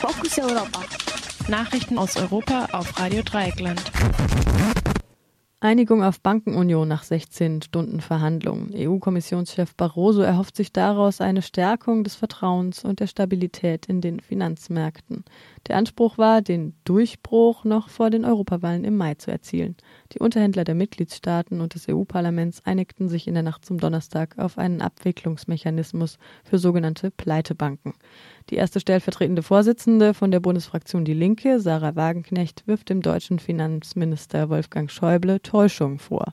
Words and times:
Fokus 0.00 0.38
Europa. 0.38 0.84
Nachrichten 1.48 1.98
aus 1.98 2.16
Europa 2.16 2.68
auf 2.70 3.00
Radio 3.00 3.20
Dreieckland. 3.22 3.82
Einigung 5.60 6.04
auf 6.04 6.20
Bankenunion 6.20 6.86
nach 6.86 7.02
16 7.02 7.62
Stunden 7.62 8.00
Verhandlungen. 8.00 8.70
EU-Kommissionschef 8.72 9.74
Barroso 9.74 10.20
erhofft 10.20 10.54
sich 10.54 10.72
daraus 10.72 11.20
eine 11.20 11.42
Stärkung 11.42 12.04
des 12.04 12.14
Vertrauens 12.14 12.84
und 12.84 13.00
der 13.00 13.08
Stabilität 13.08 13.86
in 13.86 14.00
den 14.00 14.20
Finanzmärkten. 14.20 15.24
Der 15.66 15.76
Anspruch 15.76 16.16
war, 16.16 16.42
den 16.42 16.76
Durchbruch 16.84 17.64
noch 17.64 17.88
vor 17.88 18.10
den 18.10 18.24
Europawahlen 18.24 18.84
im 18.84 18.96
Mai 18.96 19.14
zu 19.14 19.32
erzielen. 19.32 19.76
Die 20.12 20.20
Unterhändler 20.20 20.62
der 20.62 20.76
Mitgliedstaaten 20.76 21.60
und 21.60 21.74
des 21.74 21.88
EU-Parlaments 21.88 22.64
einigten 22.64 23.08
sich 23.08 23.26
in 23.26 23.34
der 23.34 23.42
Nacht 23.42 23.64
zum 23.64 23.78
Donnerstag 23.78 24.38
auf 24.38 24.58
einen 24.58 24.80
Abwicklungsmechanismus 24.80 26.18
für 26.44 26.58
sogenannte 26.58 27.10
Pleitebanken. 27.10 27.94
Die 28.50 28.56
erste 28.56 28.80
stellvertretende 28.80 29.42
Vorsitzende 29.42 30.14
von 30.14 30.30
der 30.30 30.40
Bundesfraktion 30.40 31.04
Die 31.04 31.12
Linke, 31.12 31.60
Sarah 31.60 31.96
Wagenknecht, 31.96 32.66
wirft 32.66 32.88
dem 32.88 33.02
deutschen 33.02 33.38
Finanzminister 33.38 34.48
Wolfgang 34.48 34.90
Schäuble 34.90 35.40
Täuschung 35.42 35.98
vor. 35.98 36.32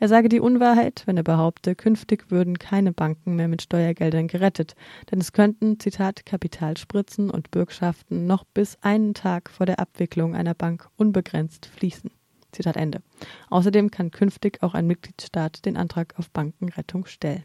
Er 0.00 0.08
sage 0.08 0.28
die 0.28 0.40
Unwahrheit, 0.40 1.04
wenn 1.06 1.16
er 1.16 1.22
behaupte, 1.22 1.76
künftig 1.76 2.30
würden 2.30 2.58
keine 2.58 2.92
Banken 2.92 3.36
mehr 3.36 3.46
mit 3.46 3.62
Steuergeldern 3.62 4.26
gerettet, 4.26 4.74
denn 5.10 5.20
es 5.20 5.32
könnten, 5.32 5.78
Zitat, 5.78 6.26
Kapitalspritzen 6.26 7.30
und 7.30 7.52
Bürgschaften 7.52 8.26
noch 8.26 8.42
bis 8.44 8.76
einen 8.82 9.14
Tag 9.14 9.48
vor 9.48 9.64
der 9.64 9.78
Abwicklung 9.78 10.34
einer 10.34 10.54
Bank 10.54 10.88
unbegrenzt 10.96 11.66
fließen. 11.66 12.10
Zitat 12.50 12.76
Ende. 12.76 13.00
Außerdem 13.48 13.92
kann 13.92 14.10
künftig 14.10 14.62
auch 14.62 14.74
ein 14.74 14.88
Mitgliedstaat 14.88 15.64
den 15.64 15.76
Antrag 15.76 16.14
auf 16.18 16.30
Bankenrettung 16.30 17.06
stellen. 17.06 17.44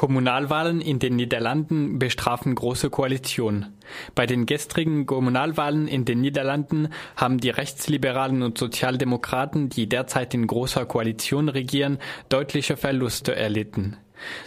Kommunalwahlen 0.00 0.80
in 0.80 0.98
den 0.98 1.16
Niederlanden 1.16 1.98
bestrafen 1.98 2.54
große 2.54 2.88
Koalitionen. 2.88 3.76
Bei 4.14 4.24
den 4.24 4.46
gestrigen 4.46 5.04
Kommunalwahlen 5.04 5.88
in 5.88 6.06
den 6.06 6.22
Niederlanden 6.22 6.88
haben 7.16 7.36
die 7.36 7.50
Rechtsliberalen 7.50 8.42
und 8.42 8.56
Sozialdemokraten, 8.56 9.68
die 9.68 9.90
derzeit 9.90 10.32
in 10.32 10.46
großer 10.46 10.86
Koalition 10.86 11.50
regieren, 11.50 11.98
deutliche 12.30 12.78
Verluste 12.78 13.36
erlitten. 13.36 13.98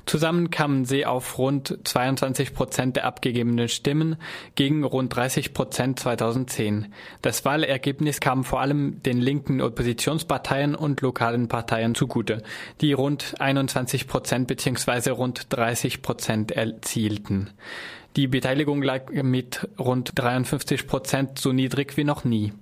Zusammen 0.06 0.50
kamen 0.50 0.86
sie 0.86 1.06
auf 1.06 1.38
rund 1.38 1.78
22 1.84 2.54
Prozent 2.54 2.96
der 2.96 3.06
abgegebenen 3.06 3.70
Stimmen 3.70 4.18
gegen 4.56 4.84
rund 4.84 5.16
30 5.16 5.54
Prozent 5.54 6.00
2010. 6.00 6.94
Das 7.22 7.46
Wahlergebnis 7.46 8.20
kam 8.20 8.44
vor 8.44 8.62
allem 8.62 9.02
den 9.04 9.22
linken 9.22 9.62
Oppositionsparteien 9.62 10.76
und 10.76 11.02
lokalen 11.02 11.48
Parteien 11.48 11.96
zugute, 11.96 12.44
die 12.82 12.94
rund 12.94 13.36
21 13.40 14.08
Prozent 14.08 14.48
bzw. 14.48 15.12
rund 15.12 15.48
30 15.50 16.02
Prozent 16.02 16.52
erzielten. 16.52 17.50
Die 18.16 18.28
Beteiligung 18.28 18.84
lag 18.84 19.10
mit 19.12 19.68
rund 19.80 20.12
53 20.14 20.86
Prozent 20.86 21.40
so 21.40 21.52
niedrig 21.52 21.98
wie 21.98 22.04
noch 22.04 22.24
nie. 22.24 22.54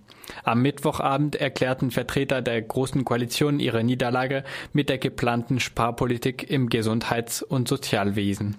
Am 0.43 0.61
Mittwochabend 0.61 1.35
erklärten 1.35 1.91
Vertreter 1.91 2.41
der 2.41 2.61
Großen 2.61 3.05
Koalition 3.05 3.59
ihre 3.59 3.83
Niederlage 3.83 4.43
mit 4.73 4.89
der 4.89 4.97
geplanten 4.97 5.59
Sparpolitik 5.59 6.49
im 6.49 6.69
Gesundheits- 6.69 7.41
und 7.41 7.67
Sozialwesen. 7.67 8.57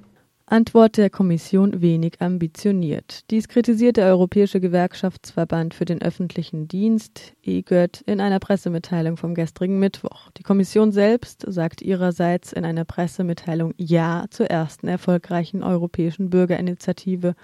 Antwort 0.52 0.98
der 0.98 1.08
Kommission 1.08 1.80
wenig 1.80 2.20
ambitioniert. 2.20 3.30
Dies 3.30 3.48
kritisiert 3.48 3.96
der 3.96 4.08
Europäische 4.08 4.60
Gewerkschaftsverband 4.60 5.72
für 5.72 5.86
den 5.86 6.02
öffentlichen 6.02 6.68
Dienst, 6.68 7.32
EGÖT, 7.42 8.02
in 8.02 8.20
einer 8.20 8.38
Pressemitteilung 8.38 9.16
vom 9.16 9.34
gestrigen 9.34 9.78
Mittwoch. 9.78 10.30
Die 10.36 10.42
Kommission 10.42 10.92
selbst 10.92 11.46
sagt 11.48 11.80
ihrerseits 11.80 12.52
in 12.52 12.66
einer 12.66 12.84
Pressemitteilung 12.84 13.72
Ja 13.78 14.26
zur 14.28 14.46
ersten 14.50 14.88
erfolgreichen 14.88 15.62
europäischen 15.62 16.28
Bürgerinitiative 16.28 17.34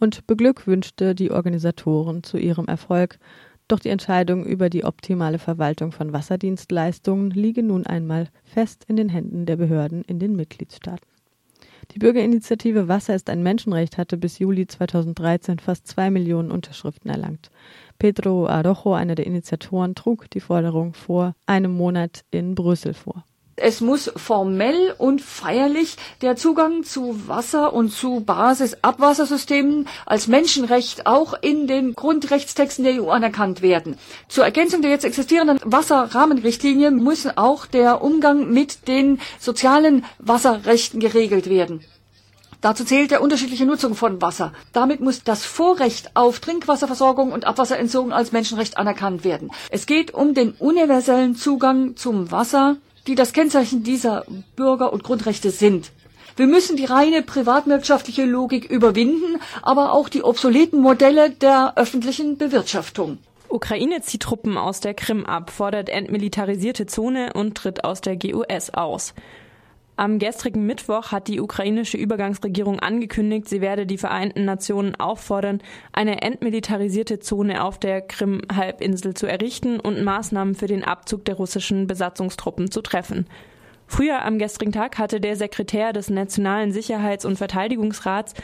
und 0.00 0.26
beglückwünschte 0.26 1.14
die 1.14 1.30
Organisatoren 1.30 2.24
zu 2.24 2.36
ihrem 2.36 2.66
Erfolg, 2.66 3.20
doch 3.68 3.80
die 3.80 3.88
Entscheidung 3.88 4.44
über 4.44 4.70
die 4.70 4.84
optimale 4.84 5.38
Verwaltung 5.38 5.92
von 5.92 6.12
Wasserdienstleistungen 6.12 7.30
liege 7.30 7.62
nun 7.62 7.86
einmal 7.86 8.28
fest 8.44 8.84
in 8.88 8.96
den 8.96 9.08
Händen 9.08 9.46
der 9.46 9.56
Behörden 9.56 10.02
in 10.02 10.18
den 10.18 10.36
Mitgliedstaaten. 10.36 11.06
Die 11.92 11.98
Bürgerinitiative 11.98 12.88
Wasser 12.88 13.14
ist 13.14 13.30
ein 13.30 13.42
Menschenrecht 13.42 13.96
hatte 13.96 14.16
bis 14.16 14.38
Juli 14.38 14.66
2013 14.66 15.58
fast 15.58 15.86
zwei 15.86 16.10
Millionen 16.10 16.50
Unterschriften 16.50 17.10
erlangt. 17.10 17.50
Pedro 17.98 18.46
Arojo, 18.46 18.94
einer 18.94 19.14
der 19.14 19.26
Initiatoren, 19.26 19.94
trug 19.94 20.28
die 20.30 20.40
Forderung 20.40 20.94
vor 20.94 21.34
einem 21.46 21.72
Monat 21.72 22.24
in 22.30 22.54
Brüssel 22.54 22.92
vor. 22.92 23.24
Es 23.68 23.80
muss 23.80 24.12
formell 24.14 24.94
und 24.96 25.20
feierlich 25.20 25.96
der 26.22 26.36
Zugang 26.36 26.84
zu 26.84 27.26
Wasser 27.26 27.72
und 27.72 27.90
zu 27.90 28.20
Basisabwassersystemen 28.20 29.88
als 30.06 30.28
Menschenrecht 30.28 31.08
auch 31.08 31.34
in 31.40 31.66
den 31.66 31.94
Grundrechtstexten 31.94 32.84
der 32.84 33.02
EU 33.02 33.10
anerkannt 33.10 33.62
werden. 33.62 33.96
Zur 34.28 34.44
Ergänzung 34.44 34.82
der 34.82 34.92
jetzt 34.92 35.04
existierenden 35.04 35.58
Wasserrahmenrichtlinie 35.64 36.92
muss 36.92 37.26
auch 37.34 37.66
der 37.66 38.02
Umgang 38.02 38.52
mit 38.52 38.86
den 38.86 39.18
sozialen 39.40 40.04
Wasserrechten 40.20 41.00
geregelt 41.00 41.50
werden. 41.50 41.80
Dazu 42.60 42.84
zählt 42.84 43.10
der 43.10 43.20
unterschiedliche 43.20 43.66
Nutzung 43.66 43.96
von 43.96 44.22
Wasser. 44.22 44.52
Damit 44.74 45.00
muss 45.00 45.24
das 45.24 45.44
Vorrecht 45.44 46.12
auf 46.14 46.38
Trinkwasserversorgung 46.38 47.32
und 47.32 47.46
Abwasserentsorgung 47.46 48.12
als 48.12 48.30
Menschenrecht 48.30 48.78
anerkannt 48.78 49.24
werden. 49.24 49.50
Es 49.70 49.86
geht 49.86 50.14
um 50.14 50.34
den 50.34 50.52
universellen 50.52 51.34
Zugang 51.34 51.96
zum 51.96 52.30
Wasser 52.30 52.76
die 53.06 53.14
das 53.14 53.32
Kennzeichen 53.32 53.82
dieser 53.82 54.24
Bürger- 54.56 54.92
und 54.92 55.04
Grundrechte 55.04 55.50
sind. 55.50 55.92
Wir 56.36 56.46
müssen 56.46 56.76
die 56.76 56.84
reine 56.84 57.22
privatwirtschaftliche 57.22 58.24
Logik 58.24 58.70
überwinden, 58.70 59.40
aber 59.62 59.92
auch 59.92 60.08
die 60.08 60.22
obsoleten 60.22 60.80
Modelle 60.80 61.30
der 61.30 61.74
öffentlichen 61.76 62.36
Bewirtschaftung. 62.36 63.18
Ukraine 63.48 64.02
zieht 64.02 64.22
Truppen 64.22 64.58
aus 64.58 64.80
der 64.80 64.92
Krim 64.92 65.24
ab, 65.24 65.50
fordert 65.50 65.88
entmilitarisierte 65.88 66.86
Zone 66.86 67.32
und 67.32 67.56
tritt 67.56 67.84
aus 67.84 68.00
der 68.00 68.16
GUS 68.16 68.70
aus. 68.70 69.14
Am 69.98 70.18
gestrigen 70.18 70.66
Mittwoch 70.66 71.10
hat 71.10 71.26
die 71.26 71.40
ukrainische 71.40 71.96
Übergangsregierung 71.96 72.80
angekündigt, 72.80 73.48
sie 73.48 73.62
werde 73.62 73.86
die 73.86 73.96
Vereinten 73.96 74.44
Nationen 74.44 74.94
auffordern, 74.94 75.62
eine 75.92 76.20
entmilitarisierte 76.20 77.18
Zone 77.18 77.64
auf 77.64 77.78
der 77.78 78.02
Krim-Halbinsel 78.02 79.14
zu 79.14 79.26
errichten 79.26 79.80
und 79.80 80.02
Maßnahmen 80.02 80.54
für 80.54 80.66
den 80.66 80.84
Abzug 80.84 81.24
der 81.24 81.36
russischen 81.36 81.86
Besatzungstruppen 81.86 82.70
zu 82.70 82.82
treffen. 82.82 83.26
Früher 83.86 84.22
am 84.22 84.38
gestrigen 84.38 84.72
Tag 84.72 84.98
hatte 84.98 85.18
der 85.18 85.36
Sekretär 85.36 85.94
des 85.94 86.10
Nationalen 86.10 86.72
Sicherheits- 86.72 87.24
und 87.24 87.36
Verteidigungsrats 87.36 88.34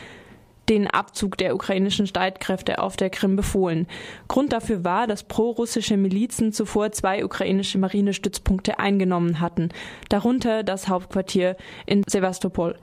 den 0.73 0.87
Abzug 0.87 1.37
der 1.37 1.55
ukrainischen 1.55 2.07
Streitkräfte 2.07 2.79
auf 2.79 2.97
der 2.97 3.11
Krim 3.11 3.37
befohlen. 3.37 3.87
Grund 4.29 4.53
dafür 4.53 4.85
war, 4.85 5.07
dass 5.07 5.23
prorussische 5.23 5.97
Milizen 5.97 6.53
zuvor 6.53 6.93
zwei 6.93 7.25
ukrainische 7.25 7.79
Marinestützpunkte 7.79 8.79
eingenommen 8.79 9.41
hatten, 9.41 9.69
darunter 10.09 10.63
das 10.63 10.89
Hauptquartier 10.89 11.57
in 11.87 12.03
Sevastopol. 12.09 12.77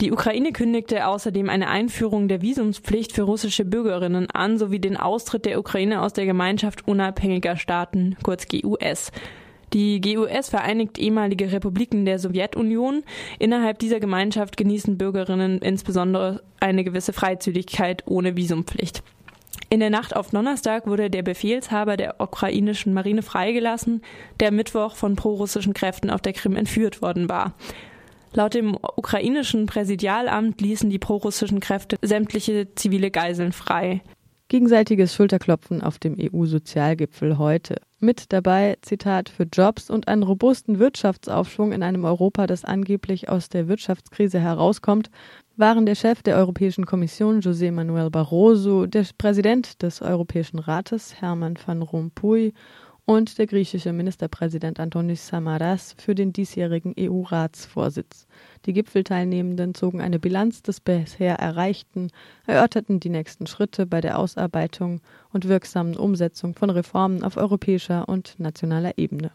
Die 0.00 0.10
Ukraine 0.10 0.50
kündigte 0.50 1.06
außerdem 1.06 1.48
eine 1.48 1.68
Einführung 1.68 2.26
der 2.26 2.42
Visumspflicht 2.42 3.12
für 3.12 3.22
russische 3.22 3.64
Bürgerinnen 3.64 4.28
an, 4.32 4.58
sowie 4.58 4.80
den 4.80 4.96
Austritt 4.96 5.44
der 5.44 5.60
Ukraine 5.60 6.02
aus 6.02 6.12
der 6.12 6.26
Gemeinschaft 6.26 6.88
unabhängiger 6.88 7.56
Staaten, 7.56 8.16
kurz 8.24 8.48
GUS. 8.48 9.12
Die 9.72 10.00
GUS 10.02 10.50
vereinigt 10.50 10.98
ehemalige 10.98 11.50
Republiken 11.50 12.04
der 12.04 12.18
Sowjetunion. 12.18 13.04
Innerhalb 13.38 13.78
dieser 13.78 14.00
Gemeinschaft 14.00 14.56
genießen 14.56 14.98
Bürgerinnen 14.98 15.58
insbesondere 15.60 16.42
eine 16.60 16.84
gewisse 16.84 17.12
Freizügigkeit 17.12 18.02
ohne 18.06 18.36
Visumpflicht. 18.36 19.02
In 19.70 19.80
der 19.80 19.88
Nacht 19.88 20.14
auf 20.14 20.28
Donnerstag 20.28 20.86
wurde 20.86 21.08
der 21.08 21.22
Befehlshaber 21.22 21.96
der 21.96 22.20
ukrainischen 22.20 22.92
Marine 22.92 23.22
freigelassen, 23.22 24.02
der 24.40 24.52
Mittwoch 24.52 24.96
von 24.96 25.16
prorussischen 25.16 25.72
Kräften 25.72 26.10
auf 26.10 26.20
der 26.20 26.34
Krim 26.34 26.56
entführt 26.56 27.00
worden 27.00 27.30
war. 27.30 27.54
Laut 28.34 28.52
dem 28.52 28.76
ukrainischen 28.96 29.64
Präsidialamt 29.64 30.60
ließen 30.60 30.90
die 30.90 30.98
prorussischen 30.98 31.60
Kräfte 31.60 31.96
sämtliche 32.02 32.74
zivile 32.74 33.10
Geiseln 33.10 33.52
frei. 33.52 34.02
Gegenseitiges 34.48 35.14
Schulterklopfen 35.14 35.82
auf 35.82 35.98
dem 35.98 36.16
EU-Sozialgipfel 36.18 37.38
heute. 37.38 37.76
Mit 38.00 38.32
dabei, 38.32 38.76
Zitat, 38.82 39.28
für 39.28 39.44
Jobs 39.44 39.88
und 39.88 40.08
einen 40.08 40.24
robusten 40.24 40.78
Wirtschaftsaufschwung 40.78 41.72
in 41.72 41.82
einem 41.82 42.04
Europa, 42.04 42.46
das 42.46 42.64
angeblich 42.64 43.28
aus 43.28 43.48
der 43.48 43.68
Wirtschaftskrise 43.68 44.40
herauskommt, 44.40 45.10
waren 45.56 45.86
der 45.86 45.94
Chef 45.94 46.22
der 46.22 46.36
Europäischen 46.36 46.84
Kommission 46.84 47.40
José 47.40 47.70
Manuel 47.70 48.10
Barroso, 48.10 48.86
der 48.86 49.06
Präsident 49.16 49.82
des 49.82 50.02
Europäischen 50.02 50.58
Rates 50.58 51.20
Hermann 51.20 51.58
van 51.64 51.82
Rompuy 51.82 52.52
und 53.04 53.38
der 53.38 53.46
griechische 53.46 53.92
Ministerpräsident 53.92 54.78
Antonis 54.78 55.26
Samaras 55.26 55.94
für 55.98 56.14
den 56.14 56.32
diesjährigen 56.32 56.94
EU-Ratsvorsitz. 56.98 58.26
Die 58.64 58.72
Gipfelteilnehmenden 58.72 59.74
zogen 59.74 60.00
eine 60.00 60.18
Bilanz 60.18 60.62
des 60.62 60.80
bisher 60.80 61.36
Erreichten, 61.36 62.10
erörterten 62.46 63.00
die 63.00 63.10
nächsten 63.10 63.46
Schritte 63.46 63.86
bei 63.86 64.00
der 64.00 64.18
Ausarbeitung 64.18 65.00
und 65.32 65.48
wirksamen 65.48 65.96
Umsetzung 65.96 66.54
von 66.54 66.70
Reformen 66.70 67.24
auf 67.24 67.36
europäischer 67.36 68.08
und 68.08 68.38
nationaler 68.38 68.96
Ebene. 68.96 69.32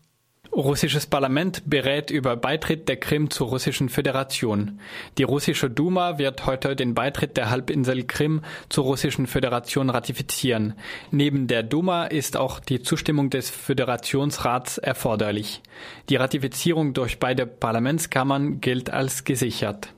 Russisches 0.57 1.05
Parlament 1.05 1.61
berät 1.67 2.09
über 2.09 2.35
Beitritt 2.35 2.89
der 2.89 2.95
Krim 2.95 3.29
zur 3.29 3.49
Russischen 3.49 3.89
Föderation. 3.89 4.79
Die 5.19 5.23
russische 5.23 5.69
Duma 5.69 6.17
wird 6.17 6.47
heute 6.47 6.75
den 6.75 6.95
Beitritt 6.95 7.37
der 7.37 7.51
Halbinsel 7.51 8.05
Krim 8.05 8.41
zur 8.67 8.85
Russischen 8.85 9.27
Föderation 9.27 9.91
ratifizieren. 9.91 10.73
Neben 11.11 11.45
der 11.45 11.61
Duma 11.61 12.05
ist 12.05 12.37
auch 12.37 12.59
die 12.59 12.81
Zustimmung 12.81 13.29
des 13.29 13.51
Föderationsrats 13.51 14.79
erforderlich. 14.79 15.61
Die 16.09 16.15
Ratifizierung 16.15 16.95
durch 16.95 17.19
beide 17.19 17.45
Parlamentskammern 17.45 18.59
gilt 18.59 18.89
als 18.89 19.25
gesichert. 19.25 19.93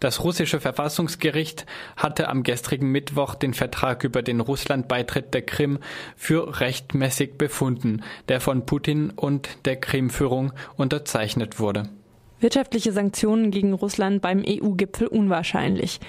Das 0.00 0.22
russische 0.22 0.60
Verfassungsgericht 0.60 1.66
hatte 1.96 2.28
am 2.28 2.42
gestrigen 2.42 2.90
Mittwoch 2.90 3.34
den 3.34 3.54
Vertrag 3.54 4.04
über 4.04 4.22
den 4.22 4.40
Russlandbeitritt 4.40 5.34
der 5.34 5.42
Krim 5.42 5.78
für 6.16 6.60
rechtmäßig 6.60 7.38
befunden, 7.38 8.02
der 8.28 8.40
von 8.40 8.66
Putin 8.66 9.10
und 9.10 9.48
der 9.64 9.76
Krimführung 9.76 10.52
unterzeichnet 10.76 11.58
wurde. 11.58 11.88
Wirtschaftliche 12.40 12.92
Sanktionen 12.92 13.50
gegen 13.50 13.72
Russland 13.72 14.20
beim 14.20 14.44
EU-Gipfel 14.46 15.06
unwahrscheinlich. 15.06 16.00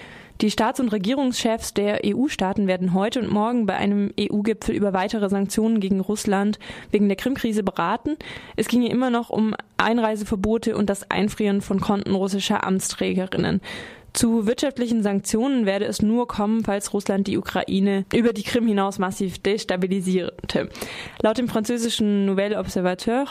Die 0.41 0.51
Staats- 0.51 0.81
und 0.81 0.91
Regierungschefs 0.91 1.73
der 1.73 2.01
EU-Staaten 2.05 2.67
werden 2.67 2.93
heute 2.93 3.19
und 3.21 3.31
morgen 3.31 3.65
bei 3.65 3.75
einem 3.75 4.11
EU-Gipfel 4.19 4.75
über 4.75 4.91
weitere 4.91 5.29
Sanktionen 5.29 5.79
gegen 5.79 6.01
Russland 6.01 6.59
wegen 6.91 7.07
der 7.07 7.15
Krim-Krise 7.15 7.63
beraten. 7.63 8.17
Es 8.57 8.67
ginge 8.67 8.89
immer 8.89 9.09
noch 9.09 9.29
um 9.29 9.55
Einreiseverbote 9.77 10.75
und 10.75 10.89
das 10.89 11.09
Einfrieren 11.09 11.61
von 11.61 11.79
Konten 11.79 12.15
russischer 12.15 12.65
Amtsträgerinnen. 12.65 13.61
Zu 14.15 14.47
wirtschaftlichen 14.47 15.03
Sanktionen 15.03 15.65
werde 15.65 15.83
es 15.83 16.01
nur 16.01 16.25
kommen, 16.25 16.63
falls 16.63 16.93
Russland 16.93 17.27
die 17.27 17.37
Ukraine 17.37 18.05
über 18.13 18.31
die 18.31 18.43
Krim 18.43 18.65
hinaus 18.65 18.97
massiv 18.97 19.39
destabilisierte. 19.39 20.69
Laut 21.21 21.37
dem 21.37 21.49
französischen 21.49 22.25
Nouvel 22.25 22.55
Observateur 22.55 23.25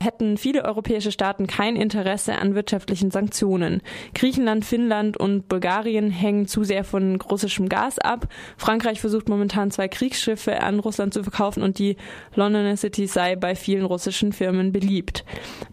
hätten 0.00 0.36
viele 0.36 0.64
europäische 0.64 1.10
Staaten 1.10 1.48
kein 1.48 1.74
Interesse 1.74 2.38
an 2.38 2.54
wirtschaftlichen 2.54 3.10
Sanktionen. 3.10 3.82
Griechenland, 4.14 4.64
Finnland 4.64 5.16
und 5.16 5.48
Bulgarien 5.48 6.12
hängen 6.12 6.46
zu 6.46 6.62
sehr 6.62 6.84
von 6.84 7.20
russischem 7.20 7.68
Gas 7.68 7.98
ab. 7.98 8.28
Frankreich 8.56 9.00
versucht 9.00 9.28
momentan 9.28 9.72
zwei 9.72 9.88
Kriegsschiffe 9.88 10.62
an 10.62 10.78
Russland 10.78 11.14
zu 11.14 11.24
verkaufen 11.24 11.64
und 11.64 11.80
die 11.80 11.96
Londoner 12.36 12.76
City 12.76 13.08
sei 13.08 13.34
bei 13.34 13.56
vielen 13.56 13.84
russischen 13.84 14.32
Firmen 14.32 14.70
beliebt. 14.70 15.24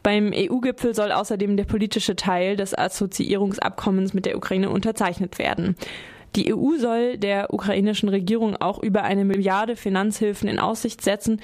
Beim 0.01 0.31
EU-Gipfel 0.33 0.95
soll 0.95 1.11
außerdem 1.11 1.55
der 1.55 1.65
politische 1.65 2.15
Teil 2.15 2.55
des 2.55 2.75
Assoziierungsabkommens 2.75 4.15
mit 4.15 4.25
der 4.25 4.35
Ukraine 4.35 4.54
Ukraine 4.55 4.69
unterzeichnet 4.69 5.37
werden. 5.37 5.75
Die 6.35 6.53
EU 6.53 6.77
soll 6.77 7.17
der 7.17 7.53
ukrainischen 7.53 8.09
Regierung 8.09 8.55
auch 8.55 8.81
über 8.81 9.03
eine 9.03 9.25
Milliarde 9.25 9.75
Finanzhilfen 9.75 10.49
in 10.49 10.59
Aussicht 10.59 11.01
setzen, 11.01 11.41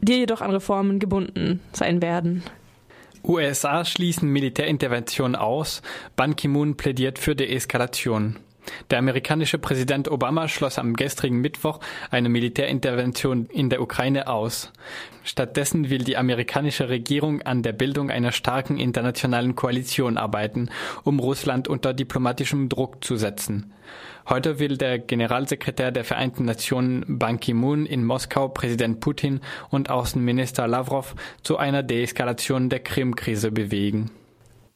die 0.00 0.14
jedoch 0.14 0.40
an 0.40 0.50
Reformen 0.50 0.98
gebunden 0.98 1.60
sein 1.72 2.02
werden. 2.02 2.42
USA 3.24 3.84
schließen 3.84 4.28
Militärintervention 4.28 5.36
aus. 5.36 5.82
Ban 6.16 6.34
Ki-moon 6.34 6.76
plädiert 6.76 7.20
für 7.20 7.36
Deeskalation. 7.36 8.36
Der 8.90 8.98
amerikanische 8.98 9.58
Präsident 9.58 10.10
Obama 10.10 10.48
schloss 10.48 10.78
am 10.78 10.94
gestrigen 10.94 11.40
Mittwoch 11.40 11.80
eine 12.10 12.28
Militärintervention 12.28 13.46
in 13.46 13.70
der 13.70 13.82
Ukraine 13.82 14.28
aus. 14.28 14.72
Stattdessen 15.24 15.90
will 15.90 16.04
die 16.04 16.16
amerikanische 16.16 16.88
Regierung 16.88 17.42
an 17.42 17.62
der 17.62 17.72
Bildung 17.72 18.10
einer 18.10 18.32
starken 18.32 18.78
internationalen 18.78 19.54
Koalition 19.54 20.16
arbeiten, 20.16 20.68
um 21.04 21.20
Russland 21.20 21.68
unter 21.68 21.94
diplomatischem 21.94 22.68
Druck 22.68 23.04
zu 23.04 23.16
setzen. 23.16 23.72
Heute 24.28 24.58
will 24.58 24.76
der 24.76 24.98
Generalsekretär 24.98 25.90
der 25.90 26.04
Vereinten 26.04 26.44
Nationen 26.44 27.04
Ban 27.18 27.40
Ki-moon 27.40 27.86
in 27.86 28.04
Moskau 28.04 28.48
Präsident 28.48 29.00
Putin 29.00 29.40
und 29.70 29.90
Außenminister 29.90 30.68
Lavrov 30.68 31.14
zu 31.42 31.56
einer 31.56 31.82
Deeskalation 31.82 32.68
der 32.68 32.80
Krim-Krise 32.80 33.50
bewegen. 33.50 34.10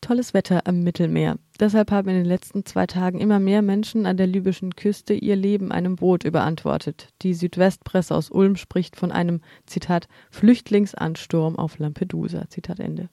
Tolles 0.06 0.34
Wetter 0.34 0.68
am 0.68 0.84
Mittelmeer. 0.84 1.36
Deshalb 1.58 1.90
haben 1.90 2.08
in 2.08 2.14
den 2.14 2.26
letzten 2.26 2.64
zwei 2.64 2.86
Tagen 2.86 3.18
immer 3.18 3.40
mehr 3.40 3.60
Menschen 3.60 4.06
an 4.06 4.16
der 4.16 4.28
libyschen 4.28 4.76
Küste 4.76 5.14
ihr 5.14 5.34
Leben 5.34 5.72
einem 5.72 5.96
Boot 5.96 6.22
überantwortet. 6.22 7.08
Die 7.22 7.34
Südwestpresse 7.34 8.14
aus 8.14 8.30
Ulm 8.30 8.54
spricht 8.54 8.94
von 8.94 9.10
einem, 9.10 9.40
Zitat, 9.66 10.06
Flüchtlingsansturm 10.30 11.56
auf 11.56 11.80
Lampedusa, 11.80 12.48
Zitat 12.48 12.78
Ende. 12.78 13.08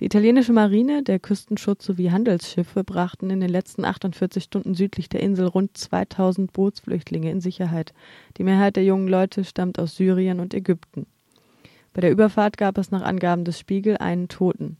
Die 0.00 0.06
italienische 0.06 0.52
Marine, 0.52 1.04
der 1.04 1.20
Küstenschutz 1.20 1.84
sowie 1.84 2.10
Handelsschiffe 2.10 2.82
brachten 2.82 3.30
in 3.30 3.38
den 3.38 3.50
letzten 3.50 3.84
48 3.84 4.42
Stunden 4.42 4.74
südlich 4.74 5.08
der 5.08 5.20
Insel 5.20 5.46
rund 5.46 5.76
2000 5.76 6.52
Bootsflüchtlinge 6.52 7.30
in 7.30 7.40
Sicherheit. 7.40 7.94
Die 8.38 8.42
Mehrheit 8.42 8.74
der 8.74 8.84
jungen 8.84 9.06
Leute 9.06 9.44
stammt 9.44 9.78
aus 9.78 9.94
Syrien 9.94 10.40
und 10.40 10.52
Ägypten. 10.52 11.06
Bei 11.92 12.00
der 12.00 12.10
Überfahrt 12.10 12.56
gab 12.56 12.76
es 12.76 12.90
nach 12.90 13.02
Angaben 13.02 13.44
des 13.44 13.56
Spiegel 13.56 13.98
einen 13.98 14.26
Toten. 14.26 14.78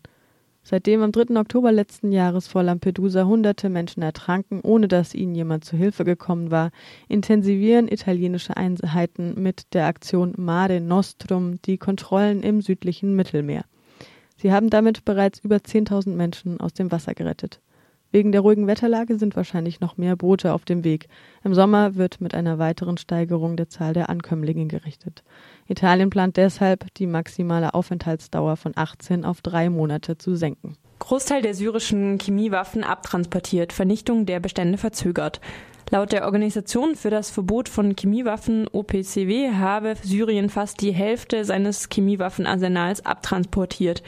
Seitdem 0.67 1.03
am 1.03 1.13
3. 1.13 1.39
Oktober 1.39 1.73
letzten 1.73 2.11
Jahres 2.11 2.49
vor 2.49 2.63
Lampedusa 2.63 3.27
hunderte 3.27 3.69
Menschen 3.69 4.03
ertranken, 4.03 4.61
ohne 4.63 4.89
dass 4.89 5.15
ihnen 5.15 5.35
jemand 5.35 5.67
zu 5.67 5.77
Hilfe 5.77 6.07
gekommen 6.07 6.51
war, 6.51 6.71
intensivieren 7.07 7.87
italienische 7.87 8.57
Einheiten 8.57 9.35
mit 9.43 9.75
der 9.75 9.87
Aktion 9.87 10.33
Mare 10.39 10.81
Nostrum 10.81 11.61
die 11.67 11.77
Kontrollen 11.77 12.43
im 12.43 12.63
südlichen 12.63 13.15
Mittelmeer. 13.15 13.67
Sie 14.39 14.53
haben 14.53 14.71
damit 14.71 15.05
bereits 15.05 15.39
über 15.41 15.57
10.000 15.57 16.15
Menschen 16.15 16.59
aus 16.61 16.73
dem 16.73 16.91
Wasser 16.91 17.13
gerettet. 17.13 17.61
Wegen 18.15 18.31
der 18.31 18.43
ruhigen 18.43 18.69
Wetterlage 18.69 19.19
sind 19.19 19.35
wahrscheinlich 19.35 19.81
noch 19.81 19.97
mehr 19.97 20.15
Boote 20.15 20.53
auf 20.53 20.65
dem 20.65 20.85
Weg. 20.85 21.09
Im 21.43 21.53
Sommer 21.53 21.97
wird 21.97 22.21
mit 22.21 22.33
einer 22.33 22.61
weiteren 22.61 22.97
Steigerung 22.97 23.57
der 23.57 23.69
Zahl 23.69 23.93
der 23.93 24.09
Ankömmlinge 24.09 24.67
gerichtet. 24.67 25.25
Italien 25.67 26.11
plant 26.11 26.37
deshalb, 26.37 26.95
die 26.95 27.09
maximale 27.09 27.75
Aufenthaltsdauer 27.75 28.57
von 28.57 28.71
18 28.77 29.25
auf 29.25 29.43
drei 29.43 29.69
Monate 29.69 30.17
zu 30.17 30.37
senken. 30.37 30.77
Großteil 31.01 31.43
der 31.43 31.55
syrischen 31.55 32.19
Chemiewaffen 32.19 32.85
abtransportiert, 32.85 33.73
Vernichtung 33.73 34.27
der 34.27 34.39
Bestände 34.39 34.79
verzögert. 34.79 35.41
Laut 35.91 36.13
der 36.13 36.25
Organisation 36.25 36.95
für 36.95 37.11
das 37.11 37.31
Verbot 37.31 37.69
von 37.69 37.95
Chemiewaffen 37.95 38.69
OPCW 38.73 39.53
habe 39.53 39.97
Syrien 40.03 40.49
fast 40.49 40.81
die 40.81 40.93
Hälfte 40.93 41.45
seines 41.45 41.89
Chemiewaffenarsenals 41.89 43.05
abtransportiert. 43.05 44.03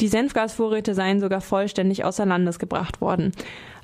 Die 0.00 0.08
Senfgasvorräte 0.08 0.94
seien 0.94 1.20
sogar 1.20 1.40
vollständig 1.40 2.04
außer 2.04 2.26
Landes 2.26 2.58
gebracht 2.58 3.00
worden. 3.00 3.32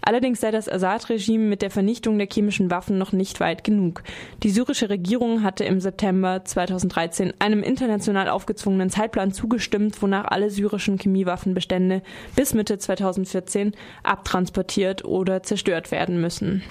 Allerdings 0.05 0.41
sei 0.41 0.51
das 0.51 0.69
Assad-Regime 0.69 1.45
mit 1.45 1.63
der 1.63 1.71
Vernichtung 1.71 2.19
der 2.19 2.27
chemischen 2.31 2.71
Waffen 2.71 2.99
noch 2.99 3.13
nicht 3.13 3.39
weit 3.39 3.63
genug. 3.63 4.03
Die 4.43 4.51
syrische 4.51 4.91
Regierung 4.91 5.45
hatte 5.45 5.65
im 5.65 5.81
September 5.81 6.45
2013 6.45 7.33
einem 7.39 7.63
international 7.63 8.29
aufgezwungenen 8.29 8.91
Zeitplan 8.91 9.33
zugestimmt, 9.33 10.03
wonach 10.03 10.25
alle 10.25 10.51
syrischen 10.51 10.99
Chemiewaffenbestände 10.99 12.03
bis 12.35 12.53
Mitte 12.53 12.79
2014 12.79 13.75
abtransportiert 14.03 15.05
oder 15.05 15.45
zerstört 15.45 15.93
werden 15.93 16.21
müssen. 16.21 16.61